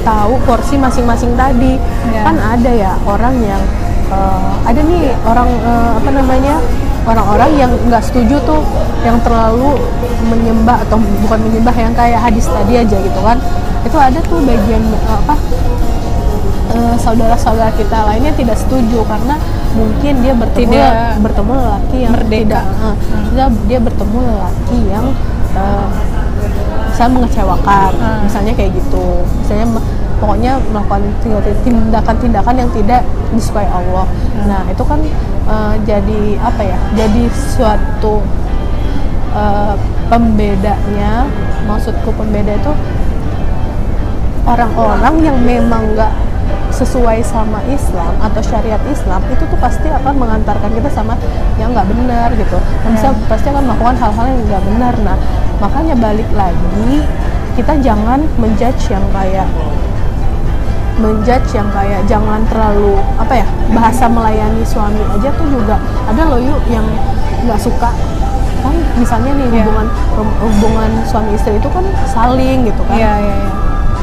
[0.01, 2.21] tahu porsi masing-masing tadi Iya.
[2.21, 3.61] kan ada ya orang yang
[4.07, 6.55] eh, ada nih orang eh, apa namanya
[7.03, 8.63] orang-orang yang nggak setuju tuh
[9.03, 9.75] yang terlalu
[10.23, 13.35] menyembah atau bukan menyembah yang kayak hadis tadi aja gitu kan
[13.83, 15.35] itu ada tuh bagian eh, apa
[16.95, 19.35] saudara-saudara kita lainnya tidak setuju karena
[19.73, 22.41] mungkin dia bertemu Tidak bertemu lelaki yang merdeka.
[22.41, 22.95] tidak eh,
[23.29, 25.05] dia, dia bertemu lelaki yang
[25.53, 25.87] eh,
[26.93, 28.21] saya mengecewakan Hmm.
[28.23, 29.05] misalnya kayak gitu
[29.41, 29.67] misalnya
[30.21, 31.01] pokoknya melakukan
[31.65, 33.01] tindakan-tindakan yang tidak
[33.33, 34.45] disukai Allah Hmm.
[34.47, 34.99] nah itu kan
[35.43, 38.21] eh, jadi apa ya jadi suatu
[39.33, 39.75] eh,
[40.07, 41.25] pembedanya
[41.65, 42.71] maksudku pembeda itu
[44.43, 46.11] orang-orang yang memang nggak
[46.83, 51.15] sesuai sama Islam atau syariat Islam itu tuh pasti akan mengantarkan kita sama
[51.55, 52.59] yang nggak benar gitu.
[52.83, 54.93] Dan bisa- pasti akan melakukan hal-hal yang nggak benar.
[55.07, 55.17] Nah
[55.63, 57.07] makanya balik lagi
[57.55, 59.47] kita jangan menjudge yang kayak
[60.93, 66.37] menjudge yang kayak jangan terlalu apa ya bahasa melayani suami aja tuh juga ada loh
[66.37, 66.85] yuk yang
[67.47, 67.89] nggak suka.
[68.59, 69.63] Kan misalnya nih Iya.
[69.63, 69.87] hubungan
[70.39, 72.95] hubungan suami istri itu kan saling gitu kan.
[72.99, 73.51] Iya iya iya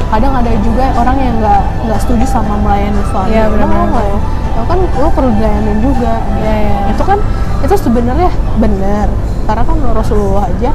[0.07, 3.45] kadang ada juga orang yang nggak nggak setuju sama melayani suami Iya.
[3.47, 4.17] Kenapa ya?
[4.51, 6.77] Ya kan lo perlu dilayanin juga Iya, iya.
[6.89, 7.19] itu kan
[7.61, 9.07] itu sebenarnya benar
[9.41, 10.71] karena kan Rasulullah aja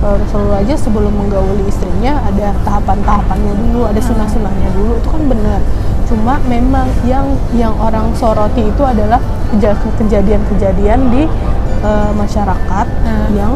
[0.00, 5.60] eh, Rasulullah aja sebelum menggauli istrinya ada tahapan-tahapannya dulu ada sunah-sunahnya dulu itu kan benar
[6.02, 9.16] cuma memang yang yang orang soroti itu adalah
[9.50, 11.22] keja- kejadian-kejadian di
[11.82, 13.28] eh, masyarakat Hmm.
[13.32, 13.52] yang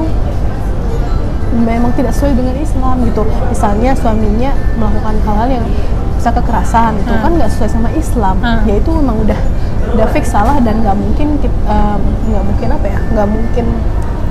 [1.58, 5.66] memang tidak sesuai dengan Islam gitu misalnya suaminya melakukan hal-hal yang
[6.16, 7.22] bisa kekerasan itu Hmm.
[7.22, 8.60] kan nggak sesuai sama Islam Hmm.
[8.64, 9.40] ya itu memang udah
[9.86, 11.38] udah fix salah dan nggak mungkin
[12.26, 13.66] nggak mungkin apa ya nggak mungkin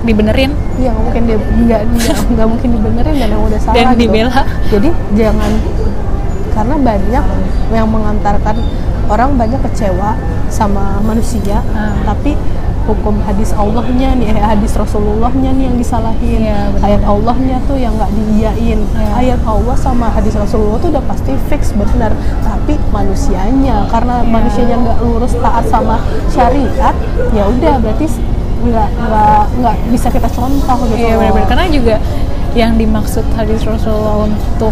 [0.04, 1.82] dibenerin ya nggak mungkin dia nggak
[2.30, 3.98] nggak mungkin dibenerin dan yang udah salah dan gitu.
[4.70, 5.52] jadi jangan
[6.52, 7.26] karena banyak
[7.72, 8.56] yang mengantarkan
[9.06, 10.14] orang banyak kecewa
[10.48, 12.04] sama manusia Hmm.
[12.06, 12.38] tapi
[12.86, 16.86] hukum hadis Allahnya nih eh, hadis Rasulullahnya nih yang disalahin Iya, benar.
[16.86, 19.10] ayat Allahnya tuh yang nggak diiyain Iya.
[19.16, 24.30] ayat Allah sama hadis Rasulullah tuh udah pasti fix benar tapi manusianya karena Iya.
[24.30, 25.98] manusianya nggak lurus taat sama
[26.30, 26.96] syariat
[27.32, 28.06] ya udah berarti
[28.66, 31.96] nggak nggak nggak bisa kita contoh gitu Iya benar-benar karena juga
[32.56, 34.72] yang dimaksud hadis Rasulullah untuk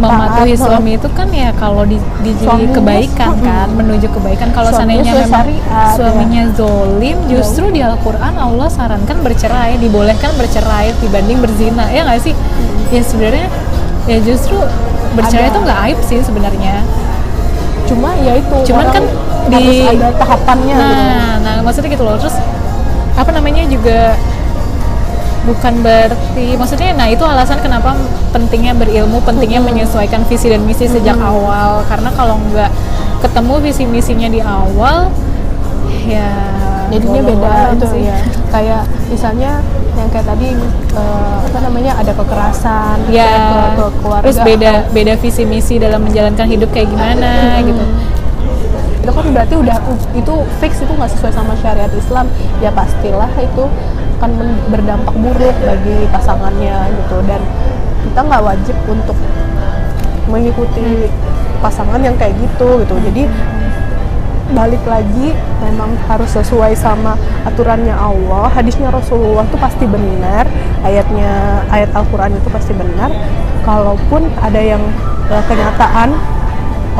[0.00, 2.32] mematuhi Taat, suami itu kan ya kalau di, di
[2.72, 3.44] kebaikan mm-mm.
[3.44, 4.48] kan menuju kebaikan.
[4.56, 11.44] Kalau seandainya memang syariat, suaminya zolim justru di Al-Quran Allah sarankan bercerai dibolehkan bercerai dibanding
[11.44, 11.92] berzina.
[11.92, 12.34] Ya nggak sih?
[12.88, 13.46] Ya sebenarnya
[14.08, 14.56] ya justru
[15.12, 16.80] bercerai itu nggak aib sih sebenarnya.
[17.84, 19.04] Cuma ya itu Cuman kan
[19.52, 20.88] di- ada tahapannya gitu.
[20.96, 22.16] nah nah maksudnya gitu loh.
[22.16, 22.40] Terus
[23.20, 24.16] apa namanya juga
[25.40, 27.96] bukan berarti maksudnya nah itu alasan kenapa
[28.30, 31.80] pentingnya berilmu pentingnya menyesuaikan visi dan misi sejak awal.
[31.88, 32.70] Karena kalau nggak
[33.24, 35.12] ketemu visi misinya di awal
[36.08, 36.28] ya
[36.90, 38.02] jadinya beda itu sih.
[38.08, 38.16] ya
[38.50, 39.62] kayak misalnya
[39.94, 40.48] yang kayak tadi
[40.96, 46.02] eh, apa namanya ada kekerasan ya ke, ke keluarga terus beda beda visi misi dalam
[46.02, 47.84] menjalankan hidup kayak gimana gitu.
[49.00, 49.76] Itu kan berarti udah
[50.12, 52.26] itu fix itu nggak sesuai sama syariat Islam.
[52.60, 53.64] Ya pastilah itu
[54.20, 54.36] akan
[54.68, 57.16] berdampak buruk bagi pasangannya gitu.
[57.24, 57.40] Dan
[58.04, 59.16] kita nggak wajib untuk
[60.28, 61.08] mengikuti
[61.64, 62.94] pasangan yang kayak gitu gitu.
[63.00, 63.24] Jadi
[64.52, 65.32] balik lagi
[65.64, 67.16] memang harus sesuai sama
[67.48, 68.52] aturannya Allah.
[68.52, 70.44] Hadisnya Rasulullah itu pasti benar
[70.84, 73.08] ayatnya ayat Al-Quran itu pasti benar.
[73.64, 74.84] Kalaupun ada yang
[75.32, 76.12] eh, kenyataan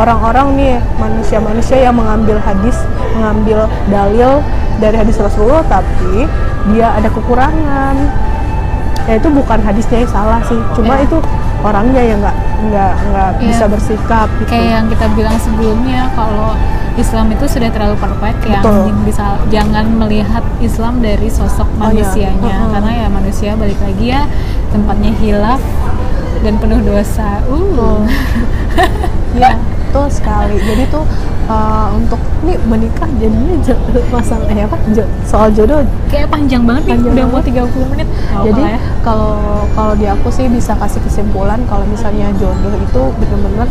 [0.00, 2.80] orang-orang nih manusia-manusia yang mengambil hadis
[3.12, 4.40] mengambil dalil
[4.80, 6.24] dari hadis Rasulullah tapi
[6.72, 7.94] dia ada kekurangan
[9.04, 11.04] ya itu bukan hadisnya yang salah sih cuma Ya.
[11.04, 11.18] itu
[11.60, 13.48] orangnya yang nggak nggak nggak Iya.
[13.48, 16.56] bisa bersikap gitu kayak yang kita bilang sebelumnya kalau
[16.94, 18.60] Islam itu sudah terlalu perfect yang
[19.06, 22.04] bisa jangan melihat Islam dari sosok Oh, iya.
[22.04, 22.72] manusianya Mm-mm.
[22.76, 24.22] karena ya manusia balik lagi ya
[24.68, 25.60] tempatnya hilaf
[26.40, 27.40] dan penuh dosa.
[27.48, 28.04] Uh.
[29.30, 30.58] Iya, betul sekali.
[30.58, 31.06] Jadi tuh
[31.50, 33.54] uh, untuk nih menikah jadinya
[34.08, 35.82] masalah eh apa jo- soal jodoh.
[36.06, 37.66] Kayak panjang banget nih, Panjang udah mau banget.
[37.74, 38.08] 30 menit.
[38.08, 38.78] Apa-apa Jadi ya.
[39.02, 39.34] kalau
[39.70, 43.68] kalau di aku sih bisa kasih kesimpulan kalau misalnya jodoh itu bener-bener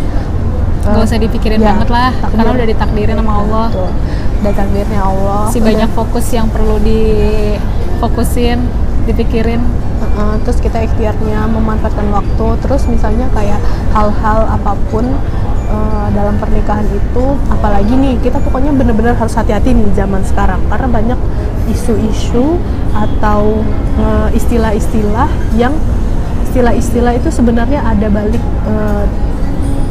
[0.83, 2.35] uh, Gak usah dipikirin ya, banget lah, takdir.
[2.35, 3.67] karena udah ditakdirin sama Allah.
[3.69, 3.89] Betul.
[4.39, 5.43] Udah takdirnya Allah.
[5.47, 8.59] Si udah- banyak fokus yang perlu difokusin,
[9.05, 9.61] dipikirin.
[9.99, 13.59] Uh, terus kita ikhtiarnya memanfaatkan waktu terus misalnya kayak
[13.91, 15.03] hal-hal apa pun
[15.69, 20.59] uh, dalam pernikahan itu apalagi nih kita pokoknya bener-bener harus hati-hati nih zaman sekarang.
[20.67, 21.19] Karena banyak
[21.69, 22.57] isu-isu
[22.91, 23.61] atau
[24.01, 25.73] uh, istilah-istilah yang
[26.49, 29.05] istilah-istilah itu sebenarnya ada balik uh,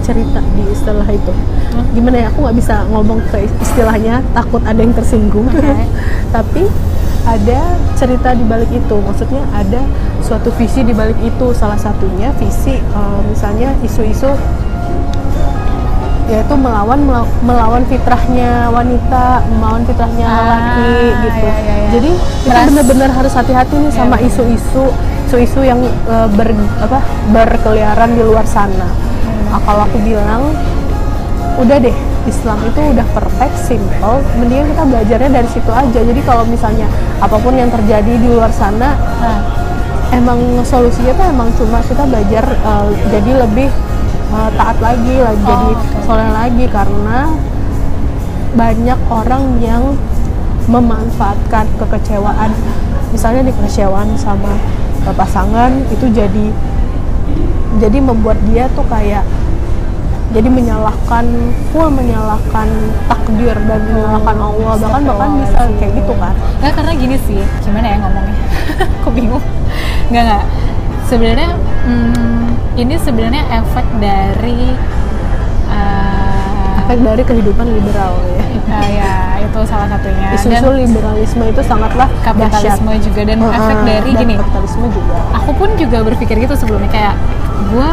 [0.02, 1.32] cerita di istilah itu.
[1.68, 1.84] Hmm.
[1.92, 5.46] gimana ya aku nggak bisa ngomong ke istilahnya takut ada yang tersinggung.
[5.46, 5.74] Oke.
[6.34, 6.64] tapi
[7.28, 8.96] ada cerita di balik itu.
[9.04, 9.84] Maksudnya ada
[10.24, 11.52] suatu visi di balik itu.
[11.52, 14.32] Salah satunya visi eh, misalnya isu-isu
[16.28, 20.92] yaitu melawan mela- melawan fitrahnya wanita melawan fitrahnya Ah, laki
[21.24, 21.88] gitu iya, iya, iya.
[21.90, 22.10] jadi
[22.44, 24.28] kita benar-benar harus hati-hati nih Iya, sama benar.
[24.28, 24.84] isu-isu
[25.24, 27.00] isu-isu yang eh, ber apa
[27.32, 28.88] berkeliaran di luar sana
[29.18, 29.48] Hmm.
[29.48, 30.52] Nah, kalau aku bilang
[31.56, 34.20] udah deh Islam itu udah perfect, simple.
[34.36, 35.96] Mendingan kita belajarnya dari situ aja.
[35.98, 36.84] Jadi kalau misalnya
[37.18, 39.40] apa pun yang terjadi di luar sana, Nah,
[40.10, 43.68] emang solusinya tuh emang cuma kita belajar uh, jadi lebih
[44.32, 46.04] uh, taat lagi, lagi Oh, jadi oke.
[46.06, 47.18] soleh lagi karena
[48.56, 49.82] banyak orang yang
[50.68, 52.50] memanfaatkan kekecewaan.
[53.12, 54.52] Misalnya nih kekecewaan sama
[55.08, 56.52] pasangan itu jadi
[57.80, 59.24] jadi membuat dia tuh kayak
[60.28, 61.24] jadi menyalahkan
[61.72, 62.68] full menyalahkan
[63.08, 67.86] takdir dan menyalahkan Allah bahkan bahkan bisa kayak gitu kan Nggak, karena gini sih, gimana
[67.88, 68.36] ya ngomongnya?
[69.00, 69.44] Aku bingung.
[70.12, 70.44] Nggak, nggak.
[71.08, 71.50] Sebenarnya,
[71.88, 72.37] hmm,
[72.78, 74.70] ini sebenarnya efek dari
[75.66, 80.28] uh, efek dari kehidupan liberal ya uh, ya itu salah satunya.
[80.36, 83.02] isu-isu Dan liberalisme itu sangatlah kapitalisme dahsyat.
[83.02, 84.34] juga dan Heeh, efek dari dan gini.
[84.36, 87.14] kapitalisme juga Aku pun juga berpikir gitu sebelumnya kayak
[87.68, 87.90] gue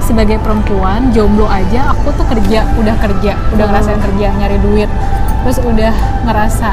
[0.00, 3.72] sebagai perempuan jomblo aja aku tuh kerja udah kerja udah Hmm.
[3.74, 4.90] ngerasain kerja nyari duit
[5.38, 5.92] terus udah
[6.24, 6.70] ngerasa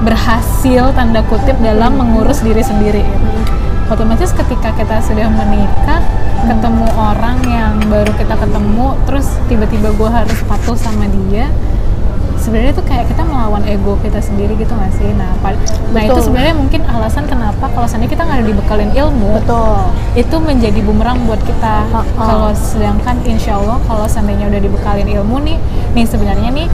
[0.00, 3.52] berhasil tanda kutip dalam mengurus diri sendiri gitu.
[3.90, 6.00] Otomatis ketika kita sudah menikah
[6.44, 11.48] ketemu orang yang baru kita ketemu terus tiba-tiba gue harus patuh sama dia
[12.36, 15.08] sebenarnya tuh kayak kita melawan ego kita sendiri gitu nggak sih?
[15.16, 15.56] Nah pad-
[15.96, 19.80] nah itu sebenarnya mungkin alasan kenapa kalau seandainya kita nggak ada dibekalin ilmu betul.
[20.12, 21.88] itu menjadi bumerang buat kita.
[22.20, 25.56] Kalau sedangkan insya Allah kalau seandainya udah dibekalin ilmu nih
[25.96, 26.68] nih sebenarnya nih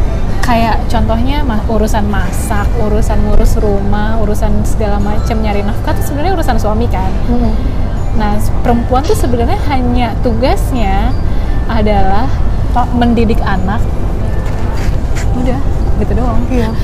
[0.50, 6.58] kayak contohnya urusan masak urusan ngurus rumah urusan segala macam nyari nafkah itu sebenarnya urusan
[6.58, 7.06] suami kan.
[7.30, 7.54] Mm-mm.
[8.18, 8.34] nah
[8.66, 11.14] perempuan tuh sebenarnya hanya tugasnya
[11.70, 12.26] adalah
[12.98, 13.78] mendidik anak.
[15.38, 15.60] Udah
[16.02, 16.42] gitu doang.
[16.50, 16.74] Iya.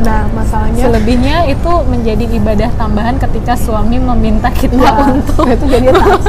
[0.00, 5.92] Nah masalahnya selebihnya itu menjadi ibadah tambahan ketika suami meminta kita Iya, untuk itu jadi
[6.00, 6.24] taat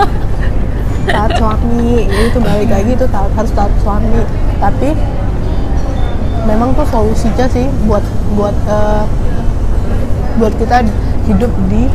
[1.08, 2.12] taat suami.
[2.12, 4.20] Itu balik lagi itu taat harus taat suami.
[4.60, 4.92] Tapi
[6.48, 8.02] memang tuh solusinya sih buat
[8.40, 9.04] buat eh,
[10.40, 10.88] buat kita
[11.28, 11.92] hidup di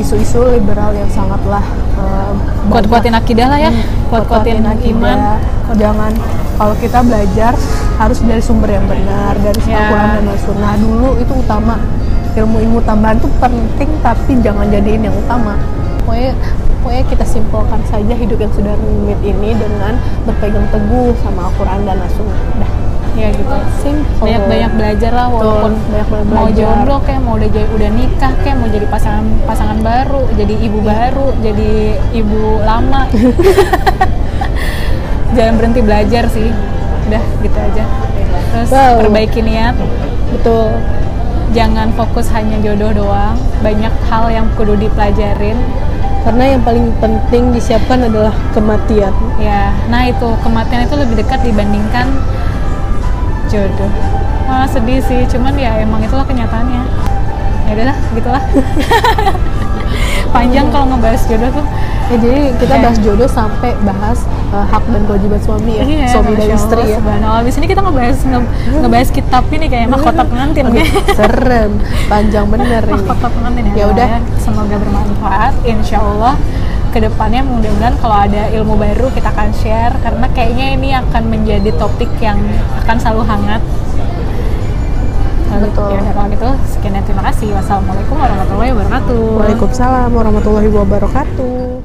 [0.00, 1.62] isu-isu liberal yang sangatlah
[2.00, 2.32] eh,
[2.72, 3.70] kuat-kuatin akidah lah ya.
[3.70, 5.38] Hmm, kuat-kuatin akidah.
[5.76, 6.12] jangan
[6.54, 7.52] kalau kita belajar
[7.98, 9.90] harus dari sumber yang benar dari Ya.
[9.90, 11.76] Al-Quran dan Sunnah dulu itu utama.
[12.34, 15.54] Ilmu-ilmu tambahan itu penting tapi jangan jadiin yang utama.
[16.02, 16.34] Pokoknya
[16.82, 19.94] pokoknya kita simpulkan saja hidup yang sudah rumit ini dengan
[20.26, 22.83] berpegang teguh sama Al-Quran dan Sunnah dah
[23.14, 23.56] ya gitu.
[23.78, 24.20] Simple.
[24.20, 25.72] Banyak-banyak belajar lah Betul, walaupun
[26.24, 26.56] mau belajar.
[26.56, 30.78] jomblo kayak mau udah jadi- udah nikah kayak mau jadi pasangan pasangan baru jadi ibu
[30.78, 30.88] Iya.
[30.88, 31.70] baru jadi
[32.12, 33.02] ibu lama.
[35.34, 36.48] Jangan berhenti belajar sih.
[37.04, 37.84] Udah gitu aja.
[38.52, 39.02] Terus Wow.
[39.02, 39.74] perbaiki niat.
[40.30, 40.78] Betul.
[41.50, 43.34] Jangan fokus hanya jodoh doang.
[43.60, 45.58] Banyak hal yang kudu dipelajarin.
[46.24, 49.12] Karena yang paling penting disiapkan adalah kematian.
[49.36, 52.06] Ya nah itu kematian itu lebih dekat dibandingkan
[53.54, 53.90] jodoh
[54.44, 56.82] Wah sedih sih cuman ya emang itulah kenyataannya
[57.64, 58.42] ya udahlah gitulah
[60.34, 61.66] panjang kalau ngebahas jodoh tuh
[62.04, 66.36] Ya, jadi kita bahas jodoh sampai bahas uh, hak dan kewajiban suami ya, Iya, suami
[66.36, 66.96] dan istri Allah, ya.
[67.00, 67.40] subhanallah.
[67.40, 72.44] Abis ini kita ngebahas nge- ngebahas kitab ini kayak mahkota pengantin Oke, kayak serem, panjang
[72.44, 72.92] bener ini.
[72.92, 73.72] mahkota pengantin ya.
[73.72, 74.08] Ya udah.
[74.36, 75.52] semoga bermanfaat.
[75.64, 76.36] Insya Allah
[76.94, 81.74] ke depannya mudah-mudahan kalau ada ilmu baru kita akan share karena kayaknya ini akan menjadi
[81.74, 82.38] topik yang
[82.86, 83.58] akan selalu hangat.
[85.54, 85.98] Betul.
[85.98, 87.50] Ya kalau gitu sekian dan terima kasih.
[87.50, 89.22] Wassalamualaikum warahmatullahi wabarakatuh.
[89.42, 91.83] Waalaikumsalam warahmatullahi wabarakatuh.